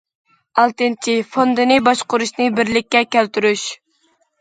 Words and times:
ئالتىنچى، 0.63 1.15
فوندىنى 1.35 1.79
باشقۇرۇشنى 1.91 2.51
بىرلىككە 2.59 3.07
كەلتۈرۈش. 3.19 3.71